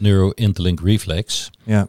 [0.00, 1.50] Neuro-interlink reflex.
[1.64, 1.88] Ja.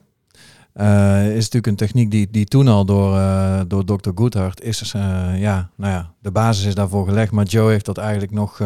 [0.75, 4.09] Uh, is natuurlijk een techniek die, die toen al door, uh, door Dr.
[4.15, 4.93] Goodhart is.
[4.95, 5.01] Uh,
[5.39, 7.31] ja, nou ja, de basis is daarvoor gelegd.
[7.31, 8.61] Maar Joe heeft dat eigenlijk nog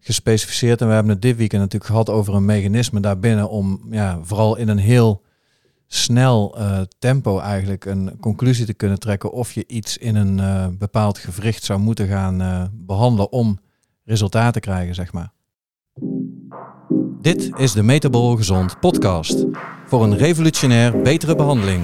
[0.00, 0.80] gespecificeerd.
[0.80, 3.48] En we hebben het dit weekend natuurlijk gehad over een mechanisme daarbinnen.
[3.48, 5.22] Om ja, vooral in een heel
[5.86, 6.56] snel
[6.98, 9.32] tempo eigenlijk een conclusie te kunnen trekken.
[9.32, 13.58] Of je iets in een bepaald gewricht zou moeten gaan behandelen om
[14.04, 15.32] resultaten te krijgen, zeg maar.
[17.22, 19.44] Dit is de Metabol Gezond podcast
[19.86, 21.82] voor een revolutionair betere behandeling.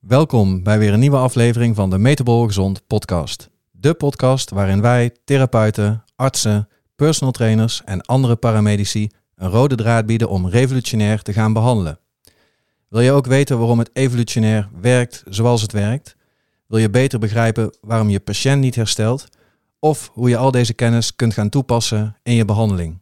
[0.00, 3.50] Welkom bij weer een nieuwe aflevering van de Metabol Gezond podcast.
[3.70, 10.28] De podcast waarin wij, therapeuten, artsen, personal trainers en andere paramedici een rode draad bieden
[10.28, 12.01] om revolutionair te gaan behandelen.
[12.92, 16.16] Wil je ook weten waarom het evolutionair werkt zoals het werkt?
[16.66, 19.28] Wil je beter begrijpen waarom je patiënt niet herstelt?
[19.78, 23.00] Of hoe je al deze kennis kunt gaan toepassen in je behandeling?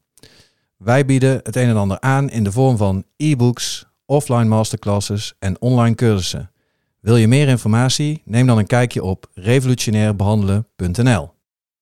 [0.76, 5.60] Wij bieden het een en ander aan in de vorm van e-books, offline masterclasses en
[5.60, 6.50] online cursussen.
[7.00, 8.22] Wil je meer informatie?
[8.24, 11.30] Neem dan een kijkje op revolutionairbehandelen.nl.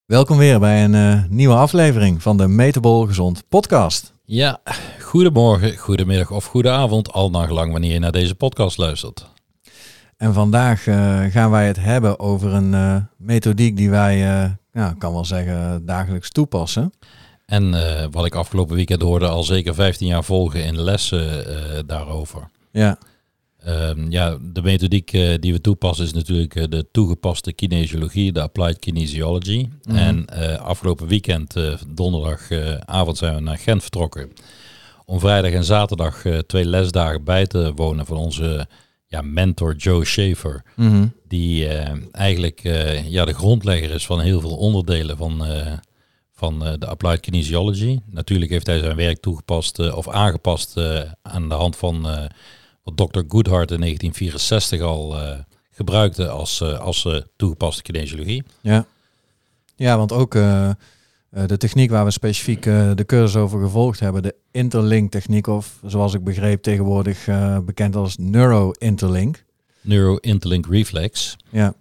[0.06, 4.17] Welkom weer bij een uh, nieuwe aflevering van de Metabol Gezond podcast.
[4.30, 4.60] Ja,
[5.00, 9.26] goedemorgen, goedemiddag of goedenavond, al nagelang wanneer je naar deze podcast luistert.
[10.16, 14.94] En vandaag uh, gaan wij het hebben over een uh, methodiek die wij, uh, ja,
[14.98, 16.92] kan wel zeggen, dagelijks toepassen.
[17.46, 17.70] En
[18.10, 22.50] wat ik afgelopen weekend hoorde, al zeker 15 jaar volgen in lessen daarover.
[22.70, 22.98] Ja.
[23.66, 29.68] Um, ja, de methodiek die we toepassen is natuurlijk de toegepaste kinesiologie, de applied kinesiology.
[29.82, 30.26] Mm En
[30.60, 31.54] afgelopen weekend,
[31.88, 34.32] donderdagavond, zijn we naar Gent vertrokken.
[35.04, 38.68] Om vrijdag en zaterdag twee lesdagen bij te wonen van onze
[39.06, 40.62] ja, mentor Joe Schaefer.
[40.76, 41.06] Mhm.
[41.28, 41.68] Die
[42.12, 42.60] eigenlijk
[43.08, 45.44] ja, de grondlegger is van heel veel onderdelen van,
[46.32, 47.98] van de Applied Kinesiology.
[48.10, 50.76] Natuurlijk heeft hij zijn werk toegepast of aangepast
[51.22, 52.06] aan de hand van
[52.94, 53.22] wat Dr.
[53.28, 55.16] Goodhart in 1964 al
[55.70, 58.44] gebruikte als, als toegepaste kinesiologie.
[58.60, 58.86] Ja.
[59.76, 60.34] ja, want ook
[61.30, 65.46] eh, de techniek waar we specifiek uh, de cursus over gevolgd hebben, de interlink techniek,
[65.46, 69.44] of zoals ik begreep tegenwoordig uh, bekend als neuro-interlink.
[69.80, 71.36] Neuro-interlink reflex.
[71.50, 71.74] Ja.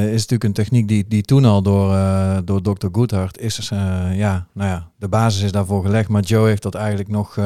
[0.00, 1.96] is natuurlijk een techniek die, die toen al door,
[2.44, 2.86] door Dr.
[2.92, 3.68] Goodhart is.
[4.12, 7.38] ja, nou ja, de basis is daarvoor gelegd, maar Joe heeft dat eigenlijk nog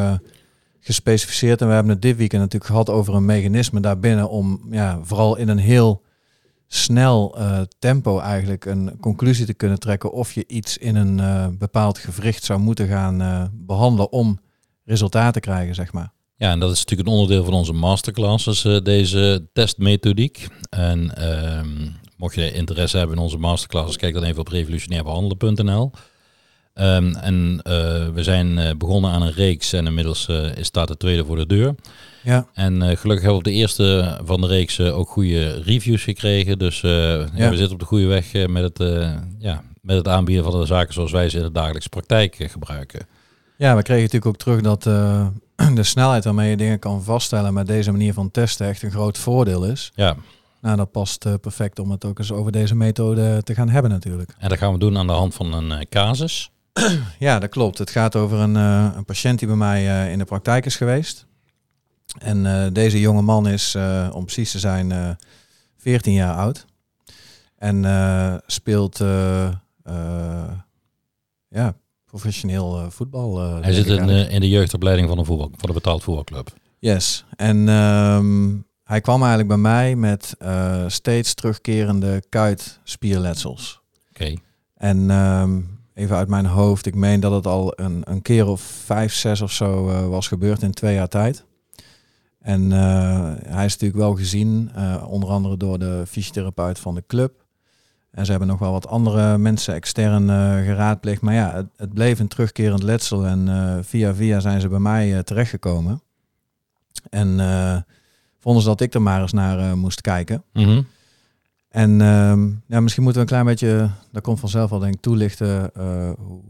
[0.85, 1.61] gespecificeerd.
[1.61, 5.37] En we hebben het dit weekend natuurlijk gehad over een mechanisme daarbinnen om ja, vooral
[5.37, 6.03] in een heel
[6.69, 11.47] snel uh, tempo eigenlijk een conclusie te kunnen trekken of je iets in een uh,
[11.59, 14.39] bepaald gewricht zou moeten gaan uh, behandelen om
[14.85, 16.13] resultaten te krijgen, zeg maar.
[16.37, 20.47] Ja, en dat is natuurlijk een onderdeel van onze masterclasses, deze testmethodiek.
[20.69, 25.91] En ehm, mocht je interesse hebben in onze masterclasses, kijk dan even op revolutionairbehandelen.nl.
[26.81, 27.61] Um, en
[28.15, 30.29] we zijn begonnen aan een reeks en inmiddels
[30.61, 31.75] staat de tweede voor de deur.
[32.23, 32.47] Ja.
[32.53, 36.59] En gelukkig hebben we op de eerste van de reeks ook goede reviews gekregen.
[36.59, 37.27] Dus ja.
[37.35, 37.51] ja.
[37.51, 38.95] we zitten op de goede weg met, het,
[39.39, 43.07] ja, met het aanbieden van de zaken zoals wij ze in de dagelijkse praktijk gebruiken.
[43.57, 44.83] Ja, we kregen natuurlijk ook terug dat
[45.79, 49.19] de snelheid waarmee je dingen kan vaststellen met deze manier van testen echt een groot
[49.19, 49.93] voordeel is.
[49.95, 50.17] Ja.
[50.61, 54.35] Nou, dat past perfect om het ook eens over deze methode te gaan hebben natuurlijk.
[54.39, 56.51] En dat gaan we doen aan de hand van een casus.
[57.19, 57.79] Ja, dat klopt.
[57.79, 61.27] Het gaat over een, een patiënt die bij mij in de praktijk is geweest.
[62.19, 63.77] En uh, deze jonge man is,
[64.13, 65.17] om precies te zijn, uh, eh,
[65.77, 66.67] 14 jaar oud.
[67.59, 68.99] En speelt
[71.49, 71.75] ja,
[72.05, 73.39] professioneel voetbal.
[73.63, 76.53] Hij zit in, in, de jeugdopleiding van een, voetbal, van een betaald voetbalclub.
[76.79, 77.25] Yes.
[77.37, 80.37] En um, hij kwam eigenlijk bij mij met
[80.87, 83.81] steeds terugkerende kuitspierletsels.
[84.11, 84.23] Oké.
[84.23, 84.39] Okay.
[84.75, 88.61] En um, even uit mijn hoofd, ik meen dat het al een, een keer of
[88.61, 91.45] vijf, zes of zo was gebeurd in twee jaar tijd.
[92.45, 97.05] En uh, hij is natuurlijk wel gezien, uh, onder andere door de fysiotherapeut van de
[97.07, 97.45] club.
[98.11, 100.29] En ze hebben nog wel wat andere mensen extern
[100.65, 101.21] geraadpleegd.
[101.21, 103.27] Maar ja, het, bleef een terugkerend letsel.
[103.27, 103.49] En
[103.85, 106.03] via via zijn ze bij mij terechtgekomen.
[107.11, 107.27] En
[108.39, 110.43] vonden ze dat ik er maar eens naar moest kijken.
[110.53, 110.87] -hmm.
[111.75, 115.01] En ehm, ja, misschien moeten we een klein beetje, dat komt vanzelf al denk ik,
[115.01, 115.71] toelichten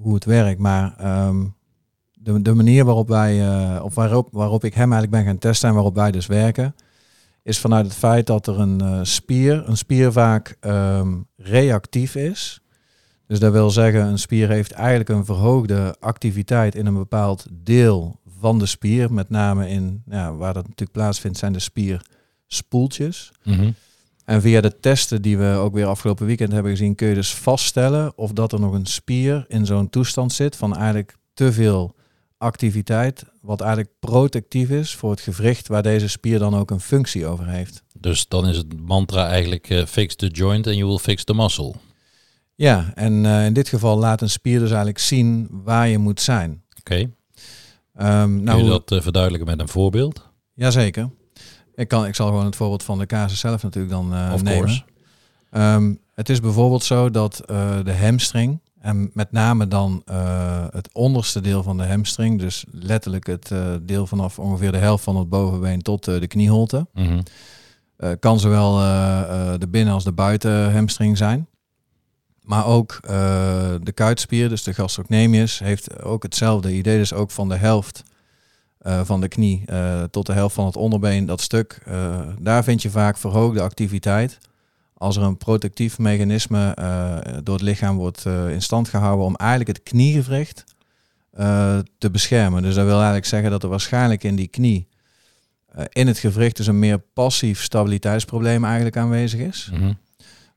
[0.00, 0.60] hoe het werkt.
[0.60, 0.94] Maar
[1.26, 1.54] um,
[2.12, 5.68] de, de manier waarop wij, uh, of waarop, waarop ik hem eigenlijk ben gaan testen
[5.68, 6.74] en waarop wij dus werken,
[7.42, 12.60] is vanuit het feit dat er een uh, spier, een spier vaak um, reactief is.
[13.26, 18.20] Dus dat wil zeggen, een spier heeft eigenlijk een verhoogde activiteit in een bepaald deel
[18.38, 19.12] van de spier.
[19.12, 23.32] Met name in, ja, waar dat natuurlijk plaatsvindt, zijn de spierspoeltjes.
[23.42, 23.74] Mm.
[24.24, 27.34] En via de testen die we ook weer afgelopen weekend hebben gezien, kun je dus
[27.34, 31.94] vaststellen of dat er nog een spier in zo'n toestand zit van eigenlijk te veel
[32.38, 37.26] activiteit, wat eigenlijk protectief is voor het gewricht waar deze spier dan ook een functie
[37.26, 37.82] over heeft.
[37.98, 41.34] Dus dan is het mantra eigenlijk uh, fix the joint and you will fix the
[41.34, 41.74] muscle.
[42.54, 46.20] Ja, en uh, in dit geval laat een spier dus eigenlijk zien waar je moet
[46.20, 46.62] zijn.
[46.78, 47.08] Oké.
[47.94, 48.22] Okay.
[48.22, 50.28] Um, nou, Kun je dat uh, verduidelijken met een voorbeeld?
[50.54, 51.10] Jazeker.
[51.74, 54.84] Ik, kan, ik zal gewoon het voorbeeld van de casus zelf natuurlijk dan uh, nemen.
[55.52, 60.88] Um, het is bijvoorbeeld zo dat uh, de hamstring, en met name dan uh, het
[60.92, 65.28] onderste deel van de hamstring, dus letterlijk het deel vanaf ongeveer de helft van het
[65.28, 68.18] bovenbeen tot de knieholte, mm -hmm.
[68.18, 68.76] kan zowel
[69.58, 71.46] de binnen- als de buiten hamstring zijn.
[72.40, 72.98] Maar ook
[73.82, 78.02] de kuitspier, dus de gastrocnemius, heeft ook hetzelfde idee, dus ook van de helft
[78.86, 82.64] uh, van de knie uh, tot de helft van het onderbeen, dat stuk, uh, daar
[82.64, 84.38] vind je vaak verhoogde activiteit.
[84.94, 86.74] Als er een protectief mechanisme
[87.42, 90.64] door het lichaam wordt in stand gehouden om eigenlijk het kniegewricht
[91.98, 92.62] te beschermen.
[92.62, 94.88] Dus dat wil eigenlijk zeggen dat er waarschijnlijk in die knie,
[95.88, 99.68] in het gewricht, dus een meer passief stabiliteitsprobleem eigenlijk aanwezig is.
[99.72, 99.98] Mm -hmm.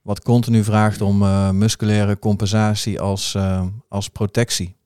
[0.02, 1.18] Wat continu vraagt om
[1.58, 3.36] musculaire compensatie als,
[3.88, 4.76] als protectie.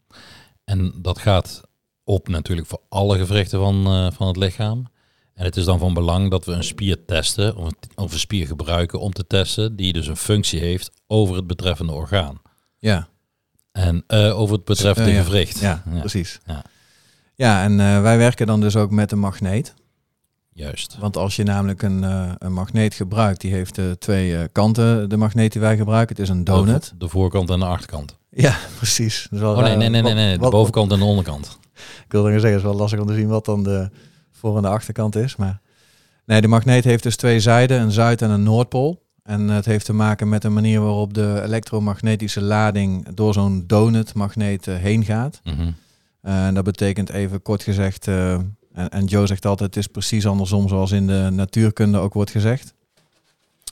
[0.64, 1.62] En dat gaat
[2.04, 4.86] op natuurlijk voor alle gewrichten van, uh, van het lichaam.
[5.34, 8.46] En het is dan van belang dat we een spier testen of, of een spier
[8.46, 12.40] gebruiken om te testen die dus een functie heeft over het betreffende orgaan.
[12.78, 13.08] Ja.
[13.72, 15.22] En uh, over het betreffende uh, ja.
[15.22, 15.58] gewricht.
[15.58, 15.98] Ja, ja.
[15.98, 16.40] precies.
[16.46, 16.64] Ja,
[17.34, 19.74] ja en wij werken dan dus ook met een magneet.
[20.54, 20.96] Juist.
[20.98, 22.02] Want als je namelijk een,
[22.38, 26.16] een magneet gebruikt, die heeft twee kanten, de magneet die wij gebruiken.
[26.16, 26.88] Het is een donut.
[26.88, 28.16] De, de voorkant en de achterkant.
[28.34, 29.26] Ja, precies.
[29.30, 30.38] Wel, oh nee, nee, nee, nee, nee.
[30.38, 31.58] de bovenkant en de onderkant.
[32.04, 33.90] Ik wilde zeggen, het is wel lastig om te zien wat dan de
[34.32, 35.36] voor- en de achterkant is.
[35.36, 35.60] Maar
[36.26, 39.02] nee, de magneet heeft dus twee zijden, een zuid- en een noordpool.
[39.22, 44.66] En het heeft te maken met de manier waarop de elektromagnetische lading door zo'n donutmagneet
[44.66, 45.40] uh, heen gaat.
[45.44, 45.74] Mm -hmm.
[46.22, 49.90] uh, en dat betekent even kort gezegd, uh, en, en, Joe zegt altijd, het is
[49.90, 52.74] precies andersom zoals in de natuurkunde ook wordt gezegd.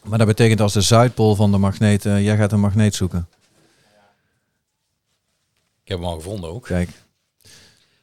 [0.05, 3.29] Maar dat betekent als de zuidpool van de magneet, jij gaat een magneet zoeken.
[5.91, 6.65] Heb hem al gevonden ook.
[6.65, 6.89] Kijk.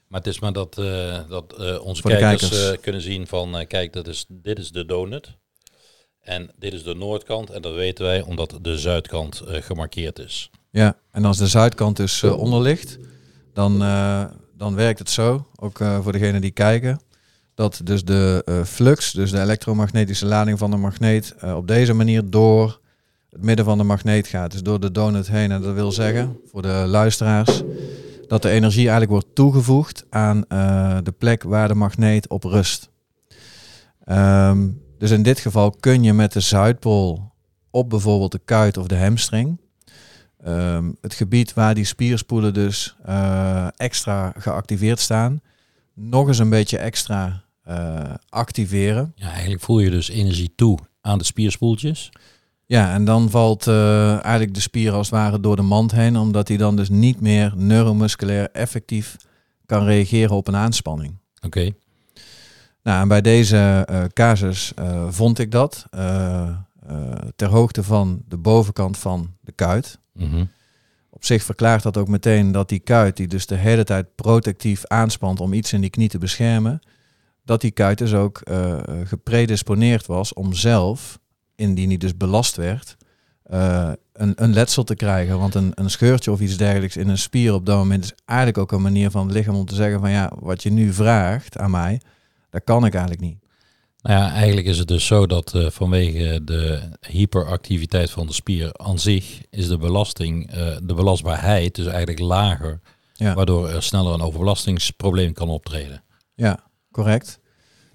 [0.07, 2.71] Maar het is maar dat, uh, dat uh, onze kijkers, kijkers.
[2.71, 5.37] Uh, kunnen zien van, kijk, dat is, dit is de donut.
[6.19, 7.49] En dit is de noordkant.
[7.49, 10.49] En dat weten wij omdat de zuidkant gemarkeerd is.
[10.69, 12.97] Ja, en als de zuidkant dus onder ligt,
[13.53, 13.79] dan,
[14.53, 17.01] dan werkt het zo, ook voor degenen die kijken,
[17.55, 22.79] dat dus de flux, dus de elektromagnetische lading van de magneet, op deze manier door
[23.29, 24.51] het midden van de magneet gaat.
[24.51, 25.51] Dus door de donut heen.
[25.51, 27.63] En dat wil zeggen, voor de luisteraars,
[28.27, 32.89] dat de energie eigenlijk wordt toegevoegd aan uh, de plek waar de magneet op rust.
[34.06, 37.31] Um, dus in dit geval kun je met de Zuidpool
[37.69, 39.62] op bijvoorbeeld de kuit of de hamstring,
[40.45, 45.41] um, het gebied waar die spierspoelen dus uh, extra geactiveerd staan,
[45.94, 48.00] nog eens een beetje extra uh,
[48.30, 49.12] activeren.
[49.15, 52.09] Ja, eigenlijk voel je dus energie toe aan de spierspoeltjes.
[52.67, 56.17] Ja, en dan valt uh, eigenlijk de spier als het ware door de mand heen,
[56.17, 59.15] omdat hij dan dus niet meer neuromusculair effectief
[59.65, 61.17] kan reageren op een aanspanning.
[61.35, 61.45] Oké.
[61.45, 61.75] Okay.
[62.83, 65.85] Nou, en bij deze uh, casus uh, vond ik dat
[67.35, 69.99] ter hoogte van de bovenkant van de kuit.
[70.13, 70.49] Mm -hmm.
[71.09, 74.85] Op zich verklaart dat ook meteen dat die kuit, die dus de hele tijd protectief
[74.85, 76.80] aanspant om iets in die knie te beschermen,
[77.45, 78.42] dat die kuit dus ook
[79.03, 81.19] gepredisponeerd was om zelf
[81.57, 82.95] indien die dus belast werd,
[83.52, 85.40] uh, een, een letsel te krijgen.
[85.40, 88.57] Want een, een scheurtje of iets dergelijks in een spier op dat moment is eigenlijk
[88.57, 91.57] ook een manier van het lichaam om te zeggen van ja, wat je nu vraagt
[91.57, 92.02] aan mij,
[92.49, 93.45] dat kan ik eigenlijk niet.
[94.02, 98.69] Nou ja, eigenlijk is het dus zo dat uh, vanwege de hyperactiviteit van de spier
[98.73, 102.80] aan zich is de belasting, uh, de belastbaarheid dus eigenlijk lager,
[103.14, 103.33] ja.
[103.33, 106.04] waardoor er sneller een overbelastingsprobleem kan optreden.
[106.35, 106.59] Ja,
[106.92, 107.40] correct.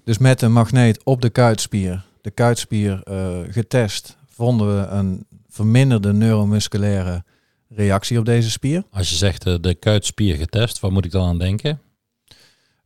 [0.03, 6.13] Dus met een magneet op de kuitspier de kuitspier uh, getest, vonden we een verminderde
[6.13, 7.23] neuromusculaire
[7.69, 8.83] reactie op deze spier.
[8.91, 11.81] Als je zegt uh, de kuitspier getest, waar moet ik dan aan denken?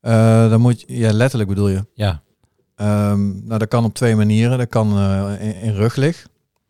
[0.01, 1.85] Uh, dan moet je, ja, letterlijk bedoel je.
[1.93, 2.21] Ja.
[2.75, 4.57] Um, nou, dat kan op twee manieren.
[4.57, 4.99] Dat kan
[5.39, 6.27] in, in ruglig,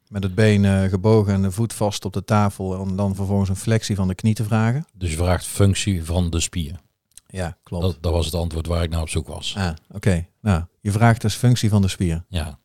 [0.07, 3.55] met het been gebogen en de voet vast op de tafel, om dan vervolgens een
[3.55, 4.85] flexie van de knie te vragen.
[4.93, 6.79] Dus je vraagt functie van de spier.
[7.27, 7.83] Ja, klopt.
[7.83, 9.55] Dat, dat, was het antwoord waar ik naar op zoek was.
[9.57, 10.27] Ah, oké.
[10.41, 12.23] Nou, je vraagt dus functie van de spier.
[12.27, 12.59] Ja.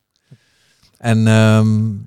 [0.97, 2.05] En um,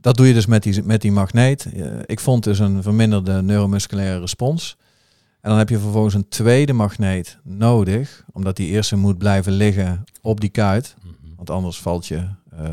[0.00, 1.68] dat doe je dus met die, met die magneet.
[2.06, 4.76] Ik vond dus een verminderde neuromusculaire respons.
[5.40, 10.04] En dan heb je vervolgens een tweede magneet nodig, omdat die eerste moet blijven liggen
[10.22, 10.94] op die kuit.
[11.00, 11.16] -hmm.
[11.36, 12.28] Want anders valt je
[12.60, 12.70] uh,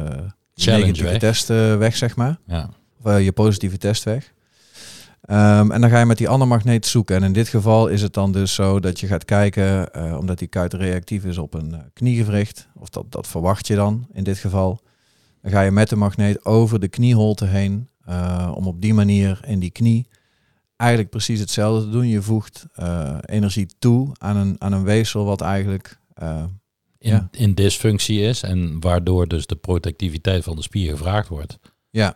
[0.56, 1.20] negatieve weg.
[1.20, 2.38] test eh, weg, zeg maar.
[2.48, 2.70] Ja.
[3.00, 4.34] Of eh, je positieve test weg.
[5.26, 7.16] Ehm, en dan ga je met die andere magneet zoeken.
[7.16, 10.40] En in dit geval is het dan dus zo dat je gaat kijken, eh, omdat
[10.40, 14.24] die kuit reactief is op een eh, kniegewricht, of dat, dat verwacht je dan in
[14.24, 14.82] dit geval.
[15.42, 19.40] Dan ga je met de magneet over de knieholte heen, eh, om op die manier
[19.46, 20.08] in die knie
[20.76, 22.08] eigenlijk precies hetzelfde te doen.
[22.08, 22.66] Je voegt
[23.26, 26.00] energie toe aan een, aan een weefsel wat eigenlijk...
[26.98, 27.28] In, Ja.
[27.32, 31.60] in dysfunctie is en waardoor dus de protectiviteit van de spier gevraagd wordt.
[31.90, 32.16] Ja.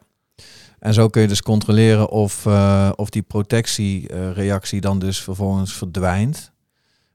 [0.79, 6.51] En zo kun je dus controleren of, eh, of die protectiereactie dan dus vervolgens verdwijnt.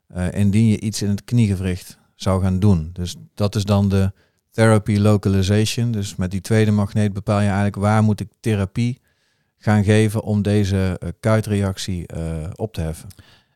[0.09, 2.91] eh, indien je iets in het kniegewricht zou gaan doen.
[2.93, 4.13] Dus dat is dan de
[4.51, 5.91] therapy localization.
[5.91, 9.01] Dus met die tweede magneet bepaal je eigenlijk waar moet ik therapie
[9.59, 12.07] gaan geven om deze eh, kuitreactie
[12.55, 13.09] op te heffen.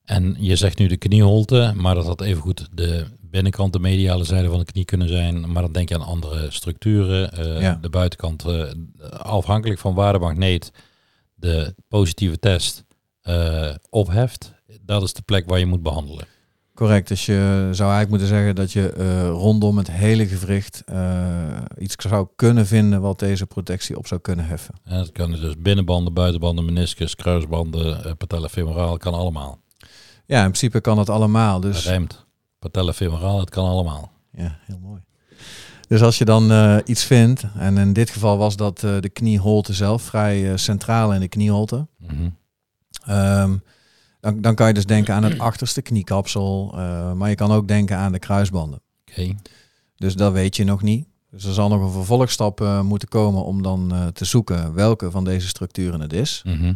[0.09, 4.49] En je zegt nu de knieholte, maar dat had evengoed de binnenkant, de mediale zijde
[4.49, 5.53] van de knie kunnen zijn.
[5.53, 7.33] Maar dan denk je aan andere structuren.
[7.33, 7.79] eh, Ja.
[7.81, 8.63] De buitenkant, eh,
[9.11, 10.73] afhankelijk van waar de magneet
[11.35, 12.85] de positieve test
[13.21, 14.53] eh, opheft.
[14.83, 16.27] Dat is de plek waar je moet behandelen.
[16.75, 18.89] Correct, dus je zou eigenlijk moeten zeggen dat je
[19.31, 20.85] rondom het hele gewricht
[21.79, 24.75] iets zou kunnen vinden wat deze protectie op zou kunnen heffen.
[24.85, 29.59] En dat kan dus binnenbanden, buitenbanden, meniscus, kruisbanden, patella femoraal, kan allemaal.
[30.29, 31.61] Ja, in principe kan het allemaal.
[31.61, 32.27] Dat Dus rijmt.
[32.59, 34.13] Patella femoraal, het kan allemaal.
[34.33, 35.01] Ja, heel mooi.
[35.89, 39.09] Dus als je dan eh, iets vindt, en in dit geval was dat eh, de
[39.09, 42.29] knieholte zelf vrij eh, centraal in de knieholte, Mhm.
[43.07, 43.57] ehm,
[44.21, 46.73] dan, dan kan je dus denken aan het achterste kniekapsel,
[47.17, 48.81] maar je kan ook denken aan de kruisbanden.
[49.11, 49.35] Oké.
[49.97, 51.07] Dus dat weet je nog niet.
[51.31, 55.49] Dus er zal nog een vervolgstap moeten komen om dan te zoeken welke van deze
[55.49, 56.43] structuren het is.
[56.45, 56.75] Mhm.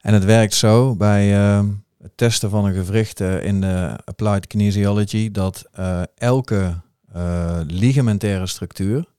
[0.00, 1.64] En het werkt zo bij eh,
[2.06, 6.80] het testen van een gewricht eh, in de applied kinesiology dat eh, elke
[7.12, 9.14] eh, ligamentaire structuur,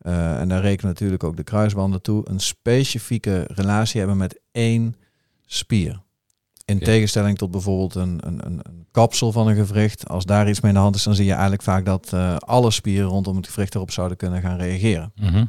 [0.00, 4.96] en daar rekenen natuurlijk ook de kruisbanden toe, een specifieke relatie hebben met één
[5.46, 6.00] spier.
[6.64, 10.08] In tegenstelling tot bijvoorbeeld een, een, een, een kapsel van een gewricht.
[10.08, 12.70] Als daar iets mee in de hand is, dan zie je eigenlijk vaak dat alle
[12.70, 15.12] spieren rondom het gewricht erop zouden kunnen gaan reageren.
[15.16, 15.44] Mhm.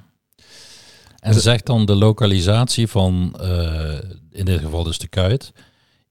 [1.20, 3.36] En zegt dan de lokalisatie van,
[4.32, 5.54] in dit geval dus de kuit,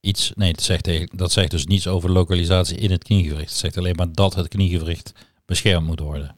[0.00, 3.50] iets, nee, dat zegt, dat zegt dus niets over lokalisatie in het kniegewricht.
[3.50, 5.12] Het zegt alleen maar dat het kniegewricht
[5.45, 6.37] beschermd moet worden.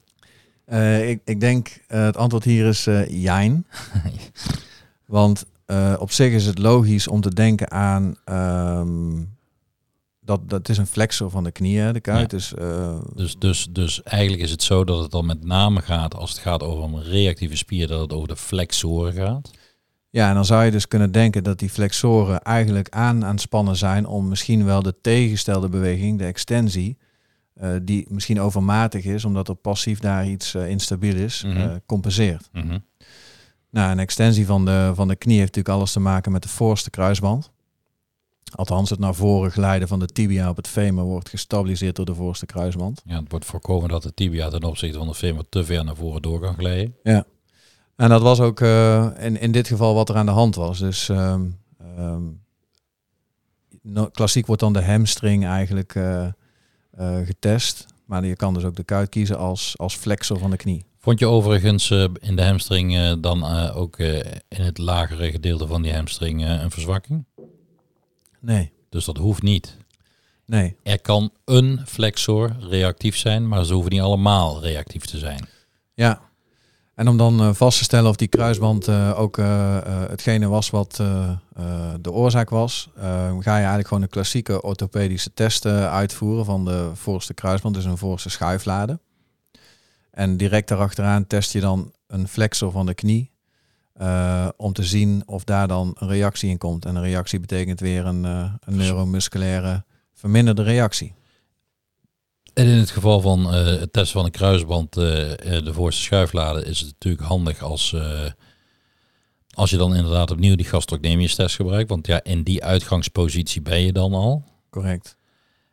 [0.64, 3.66] Eh, ik, ik denk eh, het antwoord hier is eh jijn.
[5.07, 5.45] Want
[5.99, 9.25] op zich is het logisch om te denken aan ehm,
[10.21, 12.31] dat dat is een flexor van de knieën, de kuit.
[12.31, 12.37] Ja.
[12.37, 12.52] Dus
[13.14, 16.38] Dus, dus, dus eigenlijk is het zo dat het dan met name gaat, als het
[16.38, 19.50] gaat over een reactieve spier, dat het over de flexoren gaat.
[20.12, 23.40] Ja, en dan zou je dus kunnen denken dat die flexoren eigenlijk aan aan het
[23.40, 26.99] spannen zijn om misschien wel de tegengestelde beweging, de extensie,
[27.54, 31.57] eh, die misschien overmatig is, omdat er passief daar iets eh, instabiel is, Mhm.
[31.57, 32.49] eh, compenseert.
[32.52, 32.78] Mhm.
[33.71, 36.49] Nou, een extensie van de, van de knie heeft natuurlijk alles te maken met de
[36.49, 37.50] voorste kruisband.
[38.54, 42.14] Althans, het naar voren glijden van de tibia op het femur wordt gestabiliseerd door de
[42.14, 43.02] voorste kruisband.
[43.04, 45.97] Ja, het wordt voorkomen dat de tibia ten opzichte van de femur te ver naar
[45.97, 46.95] voren door kan glijden.
[48.02, 50.78] En dat was ook eh, in, in dit geval wat er aan de hand was.
[50.78, 51.44] Dus ehm,
[51.97, 52.23] ehm,
[53.82, 56.25] no- klassiek wordt dan de hamstring eigenlijk eh,
[56.90, 57.87] eh, getest.
[58.04, 60.85] Maar je kan dus ook de kuit kiezen als, als flexor van de knie.
[60.99, 61.90] Vond je overigens
[62.21, 67.25] in de hamstring dan ook in het lagere gedeelte van die hamstring een verzwakking?
[68.40, 69.76] Nee, Dus dat hoeft niet.
[70.47, 70.76] nee.
[70.82, 75.49] Er kan een flexor reactief zijn, maar ze hoeven niet allemaal reactief te zijn.
[75.94, 76.30] Ja.
[77.02, 79.76] En om dan eh, vast te stellen of die kruisband eh, ook eh,
[80.09, 81.02] hetgene was wat
[82.00, 83.02] de oorzaak was, eh,
[83.38, 87.99] ga je eigenlijk gewoon een klassieke orthopedische test uitvoeren van de voorste kruisband, dus een
[87.99, 89.00] voorste schuiflade.
[90.11, 93.30] En direct daarachteraan test je dan een flexor van de knie
[94.56, 96.85] om te zien of daar dan een reactie in komt.
[96.85, 101.14] En een reactie betekent weer een, eh, een neuromusculaire verminderde reactie.
[102.54, 106.02] En in het geval van eh, het testen van een kruisband, eh, eh, de voorste
[106.02, 107.97] schuiflade, is het natuurlijk handig als,
[109.54, 111.88] als je dan inderdaad opnieuw die gastrocnemius test gebruikt.
[111.88, 114.44] Want ja, in die uitgangspositie ben je dan al.
[114.71, 115.16] Correct.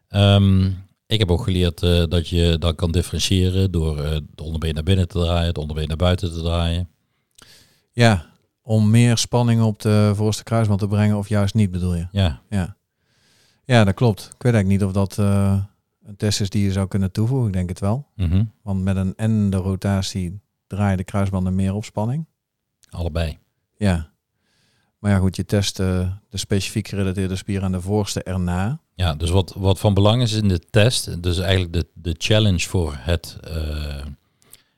[0.07, 0.65] Ehm,
[1.05, 3.95] ik heb ook geleerd dat je dat kan differentiëren door
[4.35, 6.89] de onderbeen naar binnen te draaien, het onderbeen naar buiten te draaien.
[7.91, 8.25] Ja,
[8.61, 12.07] om meer spanning op de voorste kruisband te brengen of juist niet bedoel je?
[12.11, 12.75] Ja, Ja,
[13.65, 14.21] ja dat klopt.
[14.21, 15.17] Ik weet eigenlijk niet of dat
[16.09, 17.47] een test is die je zou kunnen toevoegen.
[17.47, 18.07] Ik denk het wel.
[18.15, 18.43] mhm.
[18.61, 22.25] Want met een en de rotatie draaien de kruisbanden meer op spanning.
[22.89, 23.37] allebei.
[23.77, 24.11] Ja.
[24.99, 28.79] Maar ja goed, je test eh, de specifiek gerelateerde spier aan de voorste erna.
[28.95, 32.59] Ja, dus wat, wat van belang is in de test, dus eigenlijk de, de challenge
[32.67, 34.05] voor het, eh,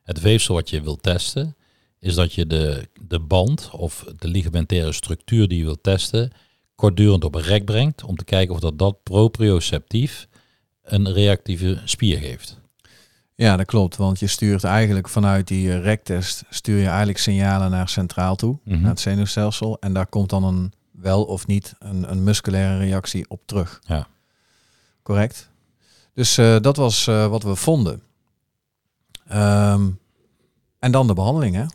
[0.04, 1.56] Het weefsel wat je wilt testen,
[2.00, 6.32] is dat je de, de band of de ligamentaire structuur die je wilt testen,
[6.76, 10.28] kortdurend op een rek brengt om te kijken of dat, dat proprioceptief
[10.84, 12.60] een reactieve spier geeft.
[13.36, 13.96] Ja, dat klopt.
[13.96, 18.60] Want je stuurt eigenlijk vanuit die uh, rektest stuur je eigenlijk signalen naar centraal toe,
[18.66, 18.82] Mhm.
[18.82, 19.78] naar het zenuwstelsel.
[19.80, 23.80] En daar komt dan een wel of niet een, een musculaire reactie op terug.
[23.88, 24.08] Ja.
[25.04, 25.50] Correct.
[26.14, 28.02] Dus eh, dat was eh, wat we vonden.
[29.28, 29.90] Ehm,
[30.80, 31.66] en dan de behandeling, hè?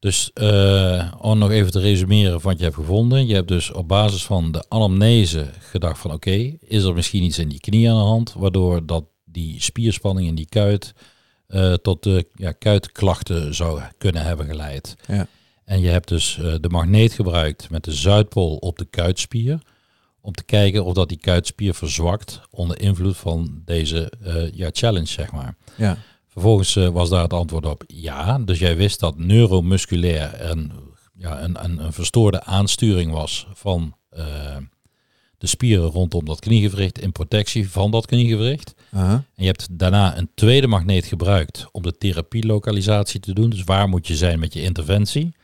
[0.00, 3.26] Dus eh, om nog even te resumeren van wat je hebt gevonden.
[3.26, 7.38] Je hebt dus op basis van de anamnese gedacht van oké, is er misschien iets
[7.38, 10.94] in die knie aan de hand, waardoor dat die spierspanning in die kuit
[11.46, 14.96] eh, tot de ja, kuitklachten zou kunnen hebben geleid.
[15.06, 15.26] Ja.
[15.64, 19.58] En je hebt dus eh, de magneet gebruikt met de zuidpool op de kuitspier.
[20.20, 24.12] Om te kijken of dat die kuitspier verzwakt onder invloed van deze
[24.52, 25.56] ja, challenge, zeg maar.
[25.76, 25.98] Ja.
[26.38, 28.38] Vervolgens eh, was daar het antwoord op ja.
[28.38, 30.72] Dus jij wist dat neuromusculair een,
[31.14, 34.56] ja, een, een, een verstoorde aansturing was van eh,
[35.38, 38.74] de spieren rondom dat kniegewricht in protectie van dat kniegewricht.
[38.94, 39.10] Uh-huh.
[39.10, 43.50] En je hebt daarna een tweede magneet gebruikt om de therapielokalisatie te doen.
[43.50, 45.34] Dus waar moet je zijn met je interventie?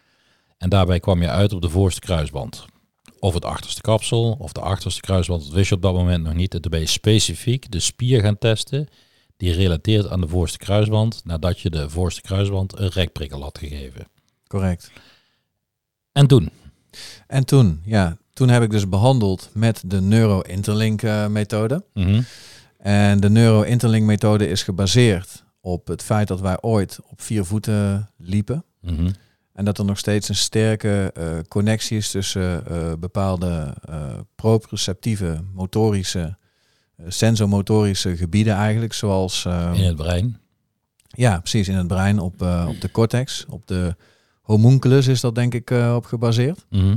[0.59, 2.65] En daarbij kwam je uit op de voorste kruisband.
[3.19, 5.43] Of het achterste kapsel of de achterste kruisband.
[5.45, 6.55] Dat wist je op dat moment nog niet.
[6.55, 8.89] En toen ben je specifiek de spier gaan testen
[9.37, 14.07] die relateert aan de voorste kruisband nadat je de voorste kruisband een rekprikkel had gegeven.
[14.47, 14.91] Correct.
[16.12, 16.50] En toen?
[17.26, 21.85] En toen, ja, toen heb ik dus behandeld met de neuro-interlink eh, methode.
[21.95, 22.23] Mhm.
[22.79, 28.11] En de neuro-interlink methode is gebaseerd op het feit dat wij ooit op vier voeten
[28.17, 28.64] liepen.
[28.81, 29.11] Mhm.
[29.53, 35.41] En dat er nog steeds een sterke eh, connectie is tussen eh, bepaalde eh proprioceptieve,
[35.53, 36.37] motorische,
[37.07, 38.93] sensomotorische gebieden eigenlijk.
[38.93, 40.39] Zoals, eh, In het brein.
[41.09, 43.97] ja, precies in het brein, op, eh, op de cortex, op de
[44.43, 46.67] homunculus is dat denk ik eh, op gebaseerd.
[46.71, 46.97] Mhm.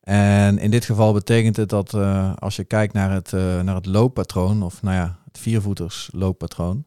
[0.00, 3.74] En in dit geval betekent het dat eh, als je kijkt naar het, eh, naar
[3.74, 6.84] het looppatroon, of nou ja, het viervoeters looppatroon,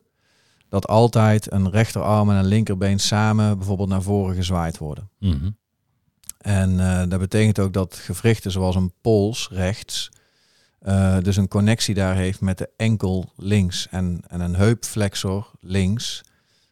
[0.70, 5.10] dat altijd een rechterarm en een linkerbeen samen bijvoorbeeld naar voren gezwaaid worden.
[5.20, 5.50] Mhm.
[6.38, 10.12] En eh, dat betekent ook dat gewrichten zoals een pols rechts,
[10.86, 16.24] eh, dus een connectie daar heeft met de enkel links en, en een heupflexor links,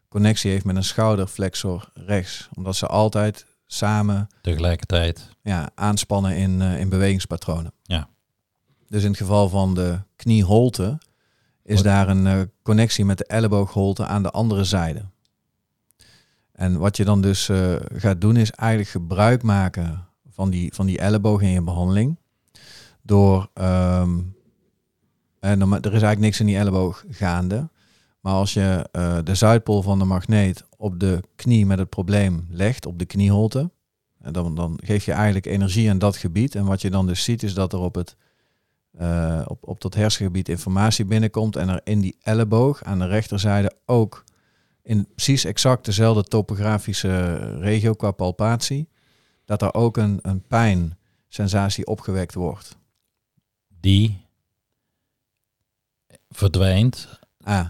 [0.10, 2.50] connectie heeft met een schouderflexor rechts.
[2.56, 5.30] Omdat ze altijd samen Tegelijkertijd.
[5.42, 7.74] ja, aanspannen in, eh, in bewegingspatronen.
[7.84, 8.10] Ja.
[8.88, 10.98] Dus in het geval van de knieholte
[11.64, 15.06] is Wat- daar een eh, connectie met de elleboogholte aan de andere zijde.
[16.52, 17.50] En wat je dan dus
[17.96, 22.18] gaat doen is eigenlijk gebruik maken van die, van die elleboog in je behandeling.
[23.06, 24.20] Door, ehm,
[25.40, 27.70] en dan, er is eigenlijk niks in die elleboog gaande.
[28.20, 32.48] Maar als je eh, de zuidpool van de magneet op de knie met het probleem
[32.50, 33.72] legt, op de knieholte,
[34.24, 36.56] en dan, dan geef je eigenlijk energie aan dat gebied.
[36.56, 38.16] En wat je dan dus ziet is dat er op, het,
[38.92, 41.56] eh, op, op dat hersengebied informatie binnenkomt.
[41.56, 44.24] En er in die elleboog aan de rechterzijde ook
[44.84, 48.90] in precies exact dezelfde topografische regio qua palpatie.
[49.46, 52.78] Dat er ook een, een pijnsensatie opgewekt wordt.
[53.84, 54.18] Die
[56.30, 57.08] verdwijnt.
[57.44, 57.66] Ah,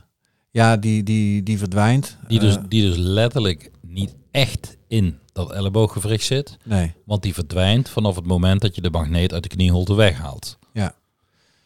[0.52, 2.17] ja, die, die, die verdwijnt.
[2.28, 6.58] Die dus, Eh, die dus letterlijk niet echt in dat ellebooggewricht zit.
[6.63, 10.58] nee, Want die verdwijnt vanaf het moment dat je de magneet uit de knieholte weghaalt.
[10.73, 10.95] Ja.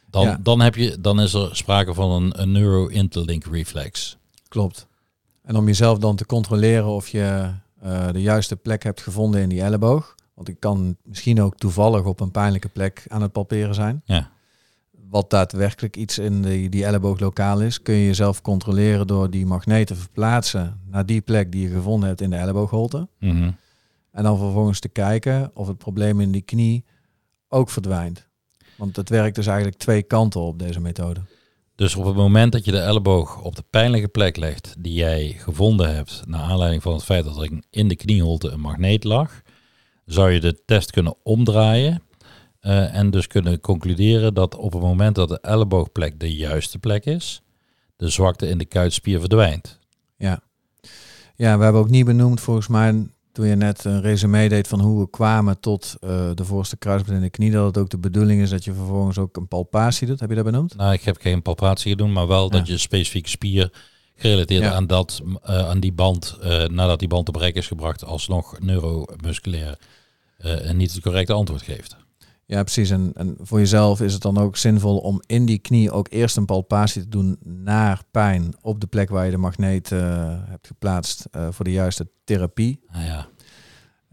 [0.10, 0.38] Dan, Ja.
[0.42, 4.18] dan, heb je, dan is er sprake van een, een neuro-interlink reflex.
[4.48, 4.88] klopt.
[5.44, 9.50] En om jezelf dan te controleren of je eh, de juiste plek hebt gevonden in
[9.50, 10.16] die elleboog.
[10.34, 14.02] Want ik kan misschien ook toevallig op een pijnlijke plek aan het palperen zijn.
[14.06, 14.32] Ja.
[15.10, 19.46] Wat daadwerkelijk iets in die, die elleboog lokaal is, kun je jezelf controleren door die
[19.46, 23.08] magneet te verplaatsen naar die plek die je gevonden hebt in de elleboogholte.
[23.20, 23.52] Mhm.
[24.12, 26.86] En dan vervolgens te kijken of het probleem in die knie
[27.48, 28.28] ook verdwijnt.
[28.76, 31.20] Want het werkt dus eigenlijk twee kanten op deze methode.
[31.76, 35.36] Dus op het moment dat je de elleboog op de pijnlijke plek legt die jij
[35.38, 39.42] gevonden hebt, naar aanleiding van het feit dat er in de knieholte een magneet lag,
[40.06, 42.02] zou je de test kunnen omdraaien
[42.68, 47.06] eh, en dus kunnen concluderen dat op het moment dat de elleboogplek de juiste plek
[47.06, 47.42] is,
[47.96, 49.80] de zwakte in de kuitspier verdwijnt.
[50.18, 50.40] Ja.
[51.36, 54.80] ja, we hebben ook niet benoemd volgens mij toen je net een resume deed van
[54.82, 57.98] hoe we kwamen tot eh, de voorste kruisband in de knie, dat het ook de
[57.98, 60.20] bedoeling is dat je vervolgens ook een palpatie doet.
[60.20, 60.76] Heb je dat benoemd?
[60.76, 63.72] Nou, ik heb geen palpatie gedaan, maar wel dat je een specifieke spier
[64.16, 64.74] gerelateerd Ja.
[64.74, 66.38] aan, dat, eh, aan die band,
[66.72, 69.78] nadat die band op rek is gebracht, alsnog neuromusculair
[70.38, 72.06] en niet het correcte antwoord geeft.
[72.50, 72.90] Ja, precies.
[72.90, 76.38] En, en voor jezelf is het dan ook zinvol om in die knie ook eerst
[76.38, 80.00] een palpatie te doen naar pijn op de plek waar je de magneet uh,
[80.50, 82.80] hebt geplaatst uh, voor de juiste therapie.
[82.92, 83.28] Ah, ja.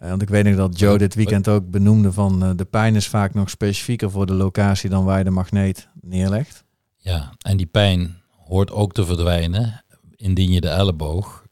[0.02, 3.08] Uh, want ik weet nog dat Joe dit weekend ook benoemde van de pijn is
[3.08, 6.64] vaak nog specifieker voor de locatie dan waar je de magneet neerlegt.
[6.96, 9.84] Ja, en die pijn hoort ook te verdwijnen
[10.16, 11.43] indien je de elleboog,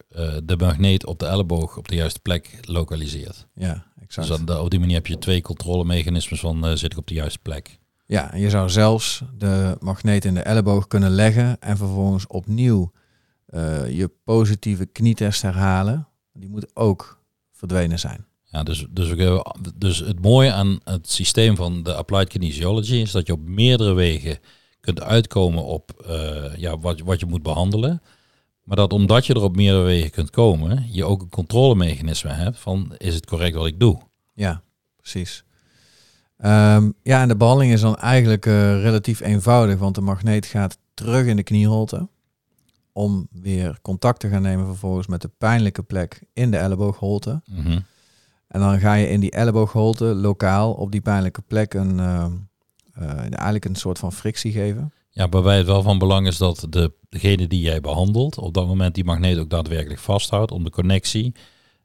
[0.44, 3.46] de magneet op de elleboog op de juiste plek lokaliseert.
[3.54, 7.06] Ja, dus dan, op die manier heb je twee controlemechanismes van uh, zit ik op
[7.06, 7.78] de juiste plek.
[8.06, 12.92] Ja, en je zou zelfs de magneet in de elleboog kunnen leggen en vervolgens opnieuw
[13.48, 16.08] uh, je positieve knietest herhalen.
[16.32, 17.22] Die moet ook
[17.52, 18.26] verdwenen zijn.
[18.44, 19.44] Ja, dus, dus, we,
[19.74, 23.92] dus het mooie aan het systeem van de Applied Kinesiology is dat je op meerdere
[23.92, 24.38] wegen
[24.80, 26.04] kunt uitkomen op
[26.56, 28.02] ja, wat, wat je moet behandelen.
[28.62, 32.58] Maar dat omdat je er op meerdere wegen kunt komen, je ook een controlemechanisme hebt
[32.58, 33.98] van is het correct wat ik doe.
[34.34, 34.62] Ja,
[34.96, 35.44] precies.
[36.36, 40.78] Ehm, ja, en de behandeling is dan eigenlijk uh, relatief eenvoudig, want de magneet gaat
[40.94, 42.08] terug in de knieholte
[42.92, 47.42] om weer contact te gaan nemen vervolgens met de pijnlijke plek in de elleboogholte.
[47.46, 47.80] Mhm.
[48.48, 52.26] En dan ga je in die elleboogholte lokaal op die pijnlijke plek een, uh,
[52.98, 54.92] uh, eigenlijk een soort van frictie geven.
[55.14, 58.66] Ja, waarbij het wel van belang is dat de, degene die jij behandelt op dat
[58.66, 61.34] moment die magneet ook daadwerkelijk vasthoudt om de connectie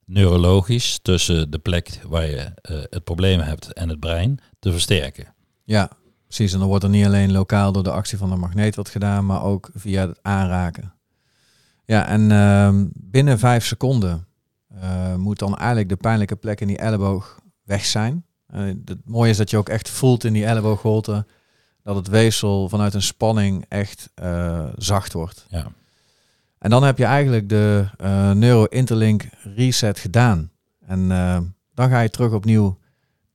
[0.05, 5.33] neurologisch tussen de plek waar je uh, het probleem hebt en het brein te versterken.
[5.63, 5.89] Ja,
[6.23, 6.53] precies.
[6.53, 9.25] En dan wordt er niet alleen lokaal door de actie van de magneet wat gedaan,
[9.25, 10.93] maar ook via het aanraken.
[11.85, 14.27] Ja, en uh, binnen vijf seconden
[14.73, 18.25] uh, moet dan eigenlijk de pijnlijke plek in die elleboog weg zijn.
[18.55, 21.25] Uh, het mooie is dat je ook echt voelt in die elleboogholte
[21.87, 25.45] dat het weefsel vanuit een spanning echt uh, zacht wordt.
[25.49, 25.71] Ja.
[26.57, 30.51] En dan heb je eigenlijk de uh, neuro-interlink reset gedaan.
[30.85, 31.39] En uh,
[31.73, 32.77] dan ga je terug opnieuw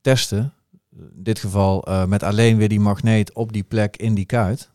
[0.01, 0.53] testen.
[0.91, 4.71] In dit geval met alleen weer die magneet op die plek in die kuit.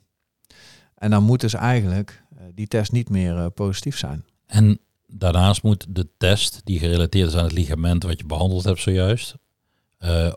[0.95, 4.25] En dan moet dus eigenlijk die test niet meer positief zijn.
[4.45, 8.81] En daarnaast moet de test die gerelateerd is aan het ligament wat je behandeld hebt
[8.81, 9.35] zojuist,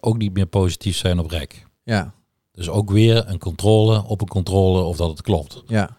[0.00, 1.66] ook niet meer positief zijn op rek.
[1.82, 2.14] Ja,
[2.60, 5.62] dus ook weer een controle op een controle of dat het klopt.
[5.66, 5.96] Ja,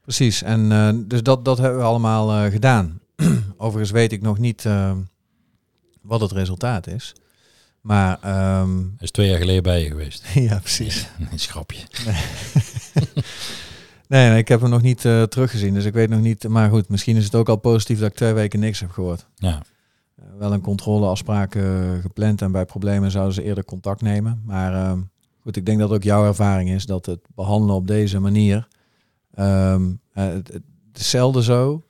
[0.00, 0.42] precies.
[0.42, 3.00] En uh, dus dat, dat hebben we allemaal uh, gedaan.
[3.56, 4.92] Overigens weet ik nog niet uh,
[6.00, 7.14] wat het resultaat is.
[7.80, 8.12] Maar...
[8.60, 8.94] Um...
[8.96, 10.24] Hij is twee jaar geleden bij je geweest.
[10.48, 11.08] ja, precies.
[11.30, 11.82] een schrapje.
[14.08, 14.20] Nee.
[14.20, 15.74] nee, nee, ik heb hem nog niet teruggezien.
[15.74, 16.48] Dus ik weet nog niet...
[16.48, 19.26] Maar goed, misschien is het ook al positief dat ik twee weken niks heb gehoord.
[19.34, 19.62] Ja.
[20.38, 21.52] wel een controleafspraak
[22.00, 24.42] gepland en bij problemen zouden ze eerder contact nemen.
[24.44, 24.98] Maar ehm,
[25.42, 28.68] Goed, ik denk dat ook jouw ervaring is dat het behandelen op deze manier.
[29.38, 31.82] Um, het, het, hetzelfde zo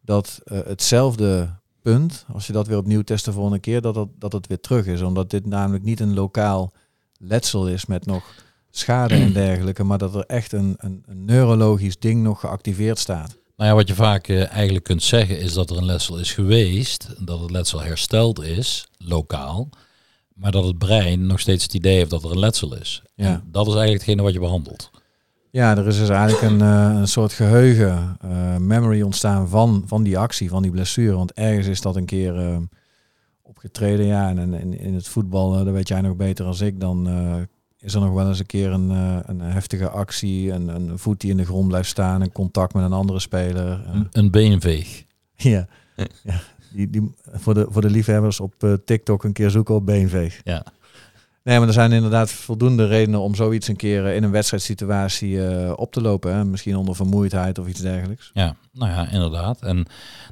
[0.00, 4.08] dat uh, hetzelfde punt, als je dat weer opnieuw test de volgende keer, dat, dat,
[4.18, 5.02] dat het weer terug is.
[5.02, 6.72] Omdat dit namelijk niet een lokaal
[7.18, 8.34] letsel is met nog
[8.70, 13.38] schade en dergelijke, maar dat er echt een, een, neurologisch ding nog geactiveerd staat.
[13.56, 16.32] Nou ja, wat je vaak uh, eigenlijk kunt zeggen is dat er een letsel is
[16.32, 19.68] geweest, dat het letsel hersteld is, lokaal.
[20.40, 23.02] Maar dat het brein nog steeds het idee heeft dat er een letsel is.
[23.14, 23.26] Ja.
[23.26, 24.90] En dat is eigenlijk hetgene wat je behandelt.
[25.50, 30.02] Ja, er is dus eigenlijk een, uh, een soort geheugen, uh, memory ontstaan van, van
[30.02, 31.16] die actie, van die blessure.
[31.16, 32.56] Want ergens is dat een keer uh,
[33.42, 34.06] opgetreden.
[34.06, 37.08] Ja, en in, in het voetbal, dat weet jij nog beter als ik, dan
[37.78, 38.90] is er nog wel eens een keer een,
[39.30, 40.52] een heftige actie.
[40.52, 43.82] Een, een voet die in de grond blijft staan, een contact met een andere speler.
[43.86, 45.04] Een, een beenveeg.
[45.34, 45.66] Ja.
[46.22, 46.40] ja,
[46.72, 50.40] die, die, voor, de, voor de liefhebbers op uh, TikTok een keer zoeken op beenveeg.
[50.44, 50.64] Ja.
[51.42, 55.30] Nee, maar er zijn inderdaad voldoende redenen om zoiets een keer uh, in een wedstrijdsituatie
[55.30, 56.34] uh, op te lopen.
[56.34, 56.44] Hè?
[56.44, 58.30] Misschien onder vermoeidheid of iets dergelijks.
[58.34, 59.62] Ja, nou ja, inderdaad.
[59.62, 59.86] En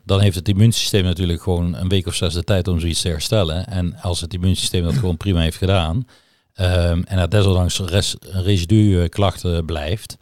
[0.04, 3.08] dan heeft het immuunsysteem natuurlijk gewoon een week of zes de tijd om zoiets te
[3.08, 3.66] herstellen.
[3.66, 9.08] En als het immuunsysteem dat gewoon prima heeft gedaan, um, en er desondanks res, residu
[9.08, 10.16] klachten blijft,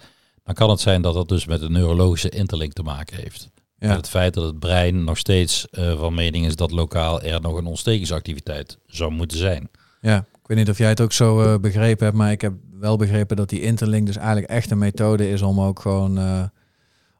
[0.45, 3.49] dan kan het zijn dat dat dus met een neurologische interlink te maken heeft.
[3.87, 3.97] Ja.
[3.97, 7.57] Het feit dat het brein nog steeds uh, van mening is dat lokaal er nog
[7.57, 9.69] een ontstekingsactiviteit zou moeten zijn.
[10.01, 12.53] Ja, ik weet niet of jij het ook zo uh, begrepen hebt, maar ik heb
[12.81, 16.43] wel begrepen dat die interlink dus eigenlijk echt een methode is om ook gewoon, uh,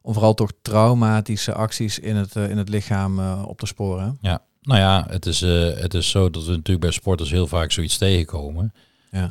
[0.03, 4.19] om vooral toch traumatische acties in het, in het lichaam op te sporen.
[4.21, 5.41] Ja, nou ja, het is,
[5.81, 8.73] het is zo dat we natuurlijk bij sporters heel vaak zoiets tegenkomen.
[9.11, 9.29] Ja.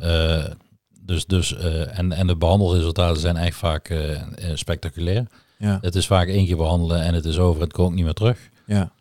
[0.99, 1.55] dus, dus,
[1.87, 4.17] en, en de behandelresultaten zijn eigenlijk vaak
[4.57, 5.27] spectaculair.
[5.57, 5.77] Ja.
[5.81, 8.49] Het is vaak één keer behandelen en het is over, het komt niet meer terug.
[8.65, 8.91] Ja,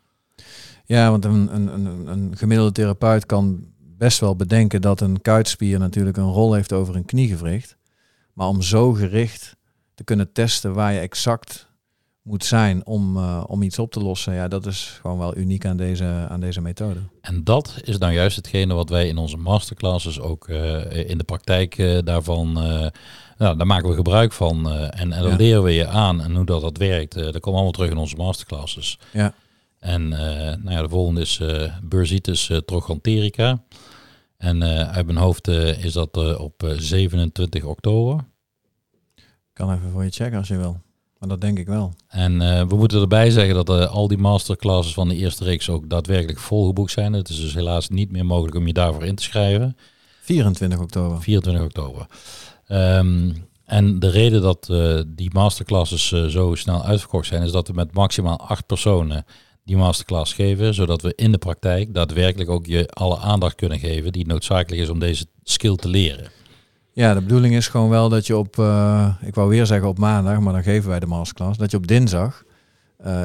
[0.85, 3.65] ja want een, een, een, een gemiddelde therapeut kan
[3.97, 7.77] best wel bedenken dat een kuitspier natuurlijk een rol heeft over een kniegewricht.
[8.33, 9.55] Maar om zo gericht
[9.93, 11.67] te kunnen testen waar je exact
[12.21, 14.33] moet zijn om, uh, om iets op te lossen.
[14.33, 16.99] Ja, dat is gewoon wel uniek aan deze, aan deze methode.
[17.21, 21.23] En dat is nou juist hetgene wat wij in onze masterclasses ook uh, in de
[21.23, 22.57] praktijk uh, daarvan,
[23.37, 24.71] nou, daar maken we gebruik van.
[24.71, 27.13] en en dan leren we je aan en hoe dat, dat werkt.
[27.13, 28.99] dat komt allemaal terug in onze masterclasses.
[29.13, 29.33] Ja.
[29.79, 31.41] En nou ja, de volgende is
[31.83, 33.63] Bursitis trochanterica.
[34.37, 38.25] En uit mijn hoofd is dat op 27 oktober.
[39.15, 40.81] Ik kan even voor je checken als je wil.
[41.19, 41.93] Maar dat denk ik wel.
[42.07, 45.69] En uh, we moeten erbij zeggen dat uh, al die masterclasses van de eerste reeks
[45.69, 47.13] ook daadwerkelijk volgeboekt zijn.
[47.13, 49.77] Het is dus helaas niet meer mogelijk om je daarvoor in te schrijven.
[50.25, 51.21] 24 oktober.
[51.21, 52.05] 24 oktober.
[52.67, 53.33] Um,
[53.65, 57.93] en de reden dat uh, die masterclasses zo snel uitverkocht zijn, is dat we met
[57.93, 59.25] maximaal acht personen
[59.63, 64.11] die masterclass geven, zodat we in de praktijk daadwerkelijk ook je alle aandacht kunnen geven
[64.11, 66.27] die noodzakelijk is om deze skill te leren.
[66.93, 69.97] Ja, de bedoeling is gewoon wel dat je op, uh, ik wou weer zeggen op
[69.97, 72.43] maandag, maar dan geven wij de masterclass, dat je op dinsdag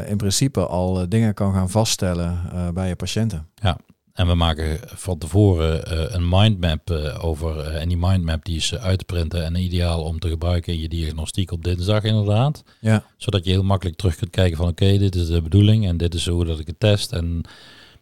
[0.06, 3.46] in principe al dingen kan gaan vaststellen bij je patiënten.
[3.54, 3.78] Ja,
[4.12, 9.04] en we maken van tevoren een mindmap over, en die mindmap die is uit te
[9.04, 12.62] printen en ideaal om te gebruiken in je diagnostiek op dinsdag inderdaad.
[12.80, 13.04] Ja.
[13.16, 16.14] Zodat je heel makkelijk terug kunt kijken van oké, dit is de bedoeling en dit
[16.14, 17.12] is hoe dat ik het test.
[17.12, 17.40] En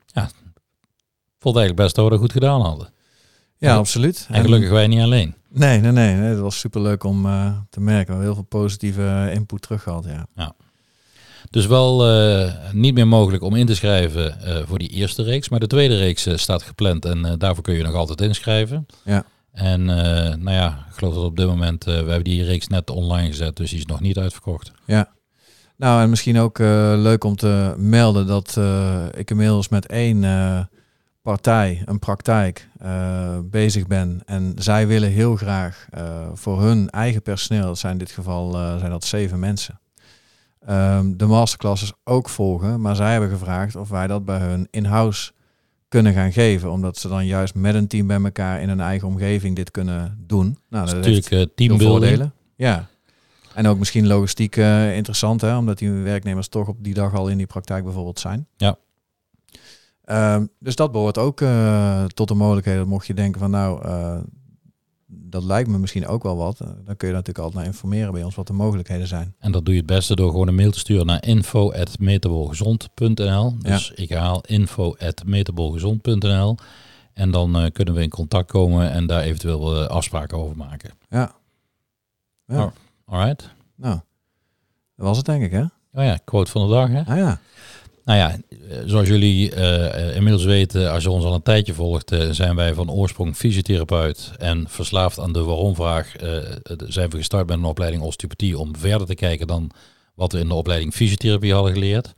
[0.06, 0.30] ja,
[1.38, 2.92] vond eigenlijk best dat we dat goed gedaan hadden.
[3.56, 4.26] Ja, absoluut.
[4.30, 5.34] En gelukkig wij niet alleen.
[5.48, 6.14] Nee, nee, nee.
[6.14, 8.06] Het was super leuk om uh, te merken.
[8.06, 10.04] We hebben heel veel positieve input terug gehad.
[10.04, 10.26] Ja.
[10.34, 10.54] ja.
[11.50, 15.48] Dus wel uh, niet meer mogelijk om in te schrijven uh, voor die eerste reeks.
[15.48, 18.86] Maar de tweede reeks staat gepland en daarvoor kun je nog altijd inschrijven.
[19.04, 19.24] Ja.
[19.52, 23.28] En nou ja, ik geloof dat op dit moment, we hebben die reeks net online
[23.28, 24.72] gezet, dus die is nog niet uitverkocht.
[24.86, 25.08] Ja.
[25.76, 28.58] Nou, en misschien ook leuk om te melden dat
[29.16, 30.26] ik inmiddels met één
[31.22, 32.68] partij, een praktijk
[33.44, 35.86] bezig ben en zij willen heel graag
[36.34, 39.80] voor hun eigen personeel, dat zijn in dit geval zijn dat zeven mensen,
[40.68, 42.80] um, de masterclasses ook volgen.
[42.80, 45.32] Maar zij hebben gevraagd of wij dat bij hun in-house
[45.88, 49.08] kunnen gaan geven, omdat ze dan juist met een team bij elkaar in hun eigen
[49.08, 50.58] omgeving dit kunnen doen.
[50.68, 52.30] Nou, dat, is natuurlijk teambuilding.
[52.56, 52.88] Ja.
[53.54, 57.36] En ook misschien logistiek interessant, hè, omdat die werknemers toch op die dag al in
[57.36, 58.46] die praktijk bijvoorbeeld zijn.
[58.56, 58.76] Ja.
[60.08, 62.88] Ehm, dus dat behoort ook uh, tot de mogelijkheden.
[62.88, 64.18] Mocht je denken van nou, uh,
[65.30, 66.60] dat lijkt me misschien ook wel wat.
[66.62, 69.34] Uh, dan kun je natuurlijk altijd naar informeren bij ons wat de mogelijkheden zijn.
[69.38, 73.56] En dat doe je het beste door gewoon een mail te sturen naar info.metabolgezond.nl.
[73.58, 74.02] Dus ja.
[74.02, 76.56] ik haal info.metabolgezond.nl.
[77.12, 80.90] En dan kunnen we in contact komen en daar eventueel afspraken over maken.
[81.10, 81.32] Ja.
[82.46, 82.72] ja.
[83.04, 83.50] All right.
[83.76, 84.00] Nou,
[84.96, 85.64] dat was het denk ik hè?
[85.92, 87.02] Oh ja, quote van de dag hè?
[87.06, 87.40] Ah ja.
[88.08, 88.36] Nou ja,
[88.86, 92.90] zoals jullie uh, inmiddels weten, als je ons al een tijdje volgt, zijn wij van
[92.90, 96.12] oorsprong fysiotherapeut en verslaafd aan de waarom-vraag
[96.86, 99.70] zijn we gestart met een opleiding osteopathie om verder te kijken dan
[100.14, 102.12] wat we in de opleiding fysiotherapie hadden geleerd.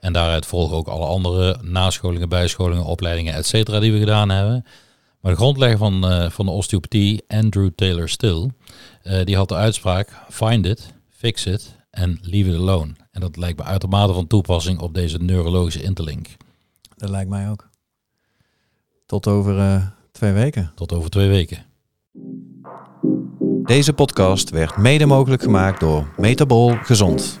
[0.00, 4.64] En daaruit volgen ook alle andere nascholingen, bijscholingen, opleidingen, et cetera, die we gedaan hebben.
[5.20, 8.50] Maar de grondlegger van, van de osteopathie, Andrew Taylor Still,
[9.24, 12.92] die had de uitspraak, find it, fix it en leave it alone.
[13.18, 16.26] En dat lijkt me uitermate van toepassing op deze neurologische interlink.
[16.96, 17.68] Dat lijkt mij ook.
[19.06, 20.72] Tot over uh, twee weken.
[20.74, 21.64] Tot over twee weken.
[23.64, 27.40] Deze podcast werd mede mogelijk gemaakt door Metabol Gezond.